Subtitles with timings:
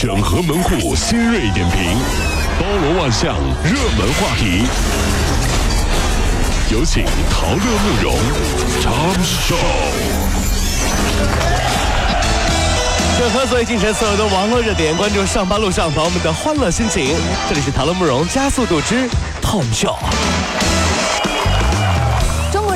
[0.00, 1.82] 整合门户新锐点评，
[2.56, 3.34] 包罗万象，
[3.64, 4.62] 热门话题。
[6.70, 8.14] 有请陶乐慕容
[8.80, 9.56] 长寿。
[13.18, 17.16] 整合所有进城所有的网络热点，关注上班路上朋友们的欢乐心情。
[17.48, 19.08] 这里是陶乐慕容加速度之
[19.42, 19.96] Tom Show。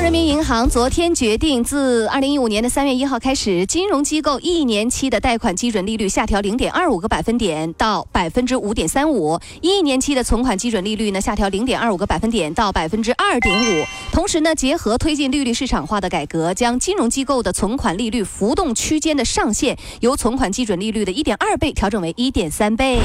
[0.03, 13.85] 人民银行昨天决定，自二零一五年的三月一号开始，金融机构一年期的贷款基准利率下调零点二五个百分点到百分之五点三五，一年期的存款基准利率呢下调零点二五个百分点到百分之二点五。
[14.11, 22.99] 同时呢，结合推进利率市场化的改革，将金融机构的存款利率浮动区间的上限由存款基准利率的一点二倍调整为一点三倍。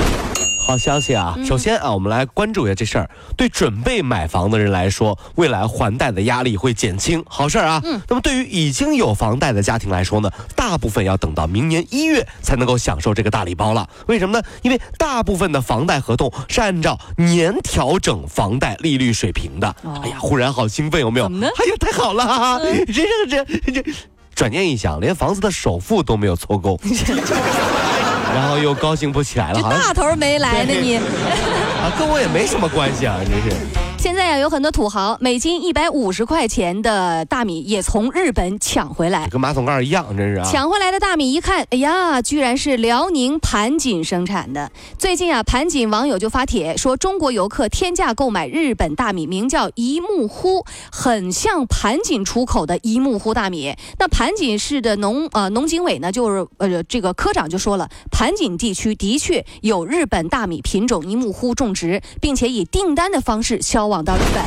[0.68, 1.34] 好消息啊！
[1.46, 3.08] 首先啊，我们来关注一下这事儿。
[3.38, 7.80] 对准备买房的人来说，未来还贷的压力会减轻，好事儿啊。
[7.86, 7.98] 嗯。
[8.06, 13.88] 那么对于已经有房贷的家庭来说呢，大部分要等到明年一月才能够享受这个大礼包了。
[14.08, 14.44] 为什么呢？
[14.60, 19.74] 因为大部分的房贷合同是按照年调整房贷利率水平的。
[20.02, 21.24] 哎呀，忽然好兴奋，有没有？
[21.24, 22.24] 哎呀，太好了！
[22.28, 23.92] 哈哈，这这这这，
[24.34, 26.78] 转念一想，连房子的首付都没有凑够，
[28.34, 30.96] 然后又高兴不起来了，这好像大头没来呢你。
[30.96, 33.87] 啊，跟我也没什么关系啊，真是。
[33.98, 39.26] 现在呀，有很多土豪，每斤一百五十块钱的大米也从日本抢回来。
[39.28, 40.48] 跟马桶盖一样，真是啊。
[40.48, 44.70] 抢回来的大米一看，哎呀，居然是辽宁盘锦生产的。
[44.96, 53.74] 最近啊，盘锦网友就发帖说，中国游客天价购买日本大米，名叫一木呼，很像盘锦出口的一木呼大米。
[53.98, 64.42] 那盘锦市的农呃农经委呢，就是呃这个科长就说了，盘锦地区的确有日本大米品种一木呼种植，并且以订单的方式销往到日本。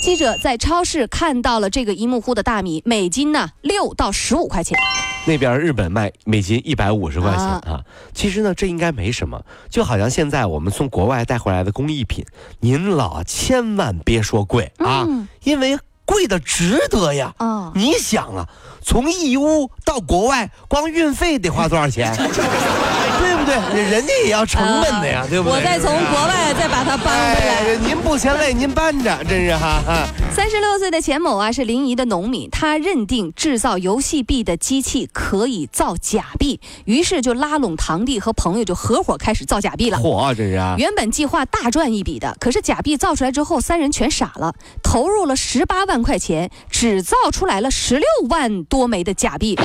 [0.00, 4.78] 记者在超市看到了这个一木户的大米，每斤呢六到十五块钱。
[5.26, 7.80] 那边日本卖每斤一百五十块钱啊啊，
[8.14, 12.24] 其实呢这应该没什么，就好像现在我们从国外带回来的工艺品，
[12.60, 17.34] 您老千万别说贵啊，嗯因为贵的值得呀。
[17.38, 18.48] 哦你想啊，
[18.80, 22.14] 从义乌到国外，光运费得花多少钱？
[23.48, 23.82] 对？
[23.90, 25.58] 人家也要成本的呀，对不对？
[25.58, 27.54] 我再从国外再把它搬回来。
[27.64, 30.06] 哎，您不嫌累，您搬着，真是哈哈。
[30.34, 39.98] 三十六岁的钱某啊是临沂的农民，他认定制造游戏币的机器可以造假币，于是就拉拢堂弟和朋友就合伙开始造假币了。
[39.98, 40.76] 嚯，这是啊。
[40.78, 49.64] 原本计划大赚一笔的，可是假币造出来之后，三人全傻了，投入了十八万块钱，只造出来了十六万多枚的假币，亏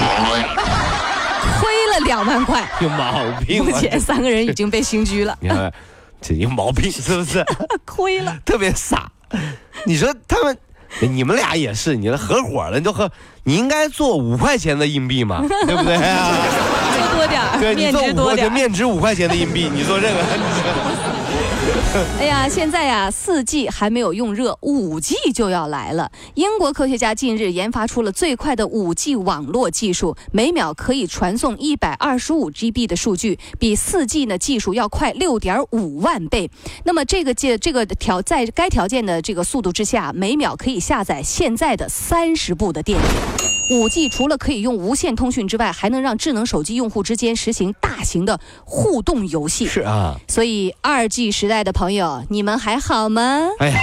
[1.94, 2.68] 了两万块。
[2.81, 3.66] 有毛病啊！
[3.66, 5.72] 目前三个人已经被刑拘了，你看，
[6.22, 7.46] 这有毛病是不是？
[7.86, 8.36] 亏了。
[8.46, 9.12] 特别傻。
[9.86, 10.58] 你说他们，
[11.02, 13.09] 你们俩也是，你这合伙了，你都合，
[13.44, 16.31] 你应该做五块钱的硬币嘛，对不对啊？
[16.96, 18.50] 多多点儿，对，你面做五块钱，值多点儿。
[18.54, 20.16] 面值五块钱的硬币，你做这个，
[22.19, 26.11] 哎呀，现在呀，四 G 还没有用热，五 G 就要来了。
[26.33, 36.49] 英国科学家近日研发出了最快的五 G 网络技术，每秒可以传送一百二十五 GB 的数据，比四 G 呢技术要快六点五万倍。
[36.83, 43.05] 那么这个界这个条在该条件的这个速度之下，每秒可以下载现在的三十部的电影。
[43.71, 49.65] 五 G 除了可以用无线通讯之外，还能让智能手机用户之间实行大型的互动游戏。
[49.65, 50.15] 是啊。
[50.27, 53.50] 所以二 G 时代的朋友，你们还好吗？
[53.59, 53.79] 哎呀，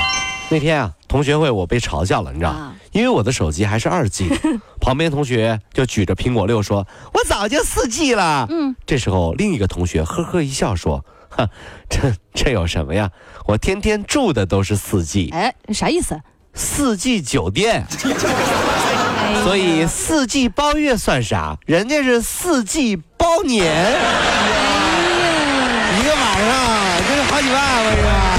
[0.49, 4.29] 那天啊，同学会我被嘲笑了，你知道啊因为我的手机还是二 G，
[4.81, 11.49] 旁边同学就举着苹果六说：“我早就四 G 了。”嗯，这时候另一个同学呵呵一笑说：“哼，
[11.89, 13.09] 这这有什么呀？
[13.47, 16.21] 我天天住的都是四 G，哎，啥意思？
[16.55, 18.11] 四 G 酒店。”哎
[19.45, 21.57] 所以四季包月算啥？
[21.65, 23.95] 人家是四季包年，哎
[26.01, 26.45] 一个晚
[27.49, 28.30] 上这是好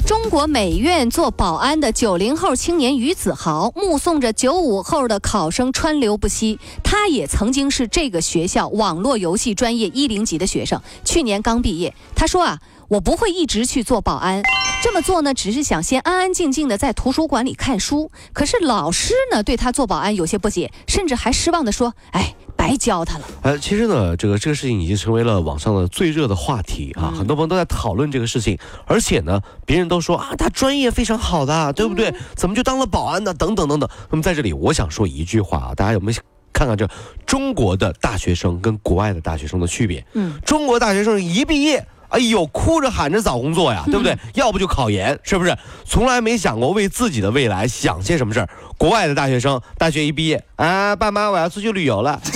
[0.00, 6.58] 中国美院做保安的九零后青年于子豪，目送着九五后的考生川流不息。
[6.82, 11.94] 他也曾经是这个学校网络游戏专业一零级的学生，去年刚毕业。
[12.14, 12.58] 他说啊，
[12.88, 14.42] 我不会一直去做保安，
[14.82, 18.10] 这么做呢，只是想先安安静静的在图书馆里看书。
[18.32, 22.34] 可是老师呢，对他做保安有些不解，甚至还失望的说：“哎，
[22.66, 23.24] 白教他了。
[23.42, 32.12] 呃，其实呢，这个这个事情已经成为了网上的最热的话题啊，很多朋友都在讨论这个事情，而且呢，别人都说啊，他专业非常好的，对不对？
[32.34, 33.32] 怎么就当了保安呢？
[33.32, 33.88] 等等等等。
[34.10, 36.18] 那么在这里，我想说一句话啊，大家有没有
[36.52, 36.88] 看看这
[37.24, 40.04] 中国的大学生跟国外的大学生的区别。
[40.14, 41.86] 嗯，中国大学生一毕业。
[42.08, 44.16] 哎呦，哭着喊着找工作呀，对不对？
[44.34, 45.56] 要不就考研，是不是？
[45.84, 48.48] 从来没想过为自己的未来想些什么事儿。
[48.78, 52.20] 国外的大学生，大学一毕业，啊，爸妈，我要出去旅游了。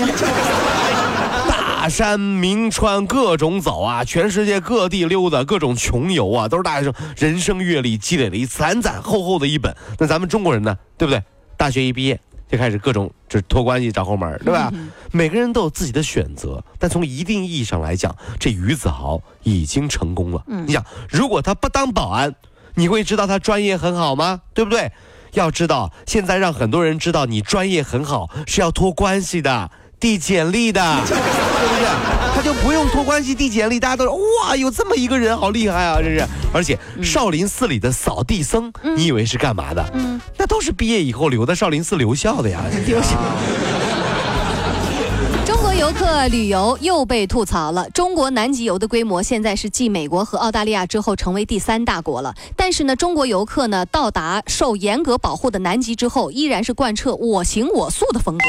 [1.49, 9.75] 大山名川各种走啊，全世界各地溜达，各种穷游啊，都是大学生人生阅历积累了一攒攒厚厚的一本。
[9.99, 11.23] 那咱们中国人呢，对不对？
[11.57, 12.21] 大学一毕业。
[12.51, 14.73] 就开始各种就是托关系找后门，对吧？
[15.13, 20.43] 每个人都有自己的选择，但从一定意义上来讲，这于子豪已经成功了。
[20.47, 22.35] 你想，如果他不当保安，
[22.75, 24.43] 你会知道他专业很好吗？
[24.53, 24.91] 对不对？
[25.35, 29.71] 要知道，现在让很多人知道你专业很好是要托关系的。
[30.01, 31.87] 递简历的， 是不是？
[32.35, 36.27] 他就不用托关系递简历，大家都说哇，有这么一个人好厉害啊，这是。
[36.53, 39.91] 而且少林寺里的扫地僧，你以为是干嘛的？
[39.95, 42.61] 嗯，那都是毕业以后留在少林寺留校的呀。
[42.87, 43.19] 留校。
[45.93, 47.89] 客旅游又被吐槽了。
[47.91, 52.35] 中国南极游的规模现在是继美国和澳大利亚之后成为第三大国了。
[52.57, 58.45] 但是呢，中国游客呢到达受严格保护的南极之后，依然是贯彻我行我素的风格。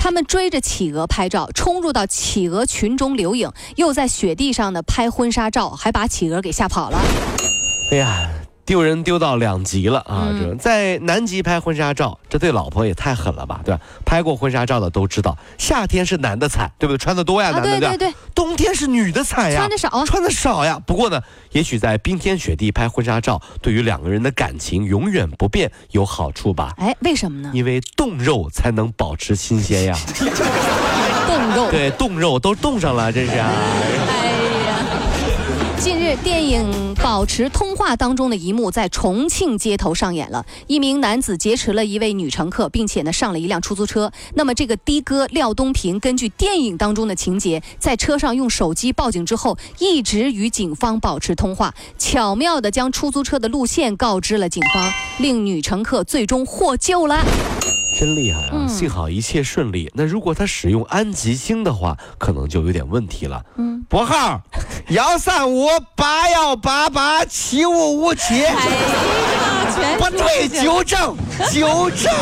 [0.00, 6.98] 他们追着企鹅拍照，冲入到企鹅群中留影，又在雪地上呢拍婚纱照，还把企鹅给吓跑了。
[7.92, 8.28] 哎呀！
[8.64, 10.30] 丢人丢到两极了啊！
[10.38, 13.80] 这在南极拍婚纱照，这对老婆也太狠了吧，对吧？
[14.04, 16.98] 拍过婚纱照的都知道，夏天是男的惨，对不对？
[16.98, 18.14] 穿的多呀，男的对对。
[18.34, 20.80] 冬天是女的惨呀，穿的少，穿的少呀。
[20.86, 21.20] 不过呢，
[21.50, 26.72] 也许在冰天雪地拍婚纱照，对于两个人的感情永远不变有好处吧？
[26.78, 27.50] 哎，为什么呢？
[27.52, 29.98] 因为冻肉才能保持新鲜呀。
[31.26, 33.50] 冻肉，对，冻肉都冻上了，这是啊。
[33.50, 34.51] 近
[36.16, 40.44] 电影《保持通话》当中的一幕在重庆街头上演了。
[40.66, 44.12] 一名男子劫持了一位女乘客，并且呢上了一辆出租车。
[44.34, 57.24] 那么，这个的哥廖东平根据电影当中的情节，在车上用手机报警之后，一直与警方保持通话，巧妙地将出租车的路线告知了警方，令女乘客最终获救了。
[57.98, 58.66] 真厉害啊！
[58.66, 59.90] 幸好一切顺利。
[59.94, 63.44] 那如果他使用安吉星的话，可能就有点问题了。
[63.56, 64.40] 嗯，拨号
[64.88, 68.44] 幺三五八幺八八七五五七。
[68.44, 71.16] 哎，不对，纠正，
[71.50, 72.12] 纠正，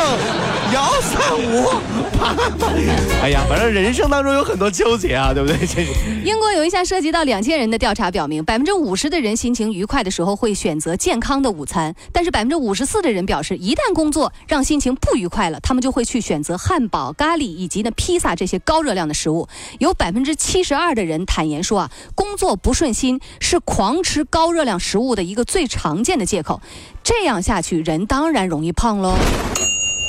[0.73, 2.10] 幺三五。
[3.23, 5.87] 哎呀，反正人生当中有很多纠结啊，对不对？
[6.25, 15.59] 英国有一项涉及到两千人的调查表明，百分之五十的人心情愉快的时候会选择健康的午餐，但是百分之五十四的人表示，一旦工作让心情不愉快了。
[15.61, 19.49] 他们就会去选择汉堡、咖喱以及呢披萨这些高热量的食物。
[19.79, 26.61] 有百分之七十二的人坦言说啊，工作不顺心是狂吃高热量食物的一个最常见的借口。
[27.03, 29.15] 这样下去，人当然容易胖喽。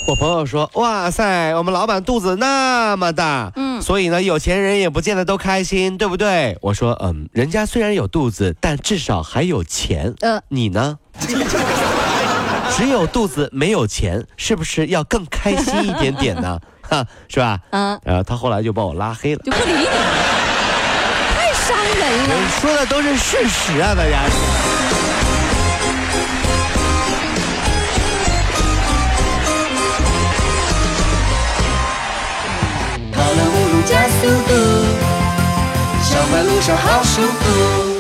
[0.08, 6.58] 我朋友说，哇塞，我们老板肚子那么大，嗯，所以呢，有钱人也不见得都开心，对不对？
[6.62, 10.14] 我说，嗯，人家虽然有肚子，但至少还有钱。
[10.22, 10.98] 呃，你呢？
[12.76, 16.60] 只有肚子没有钱，是不是要更开心一点点呢？
[16.90, 17.60] 哈，是吧？
[17.70, 18.00] 嗯。
[18.04, 19.92] 然后他后来就把我拉黑了，就不理你了，
[21.36, 22.36] 太伤人了。
[22.60, 24.24] 说的都是事实啊，大家。
[33.92, 34.54] 加速度，
[36.02, 37.91] 上班路上好舒服。